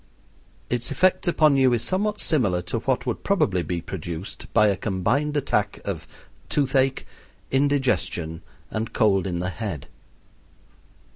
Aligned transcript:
Its 0.67 0.89
effect 0.89 1.27
upon 1.27 1.55
you 1.57 1.73
is 1.73 1.83
somewhat 1.83 2.19
similar 2.19 2.63
to 2.63 2.79
what 2.79 3.05
would 3.05 3.23
probably 3.23 3.61
be 3.61 3.81
produced 3.81 4.51
by 4.51 4.65
a 4.65 4.75
combined 4.75 5.37
attack 5.37 5.79
of 5.85 6.07
toothache, 6.49 7.05
indigestion, 7.51 8.41
and 8.71 8.93
cold 8.93 9.27
in 9.27 9.37
the 9.37 9.49
head. 9.49 9.85